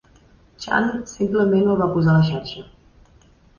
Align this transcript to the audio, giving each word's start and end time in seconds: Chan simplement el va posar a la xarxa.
Chan 0.63 0.87
simplement 1.11 1.69
el 1.75 1.79
va 1.83 1.89
posar 1.93 2.17
a 2.17 2.17
la 2.19 2.25
xarxa. 2.33 2.67